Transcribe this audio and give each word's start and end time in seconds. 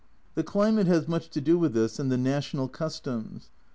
The 0.33 0.41
climate 0.41 0.87
has 0.87 1.07
much 1.07 1.29
to 1.29 1.39
do 1.39 1.59
with 1.59 1.73
this, 1.73 1.99
and 1.99 2.11
the 2.11 2.17
national 2.17 2.67
customs. 2.67 3.51